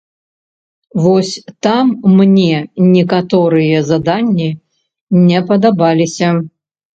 Вось 1.03 1.33
там 1.67 1.91
мне 2.19 2.55
некаторыя 2.95 3.83
заданні 3.91 4.49
не 5.29 5.39
падабаліся. 5.53 6.33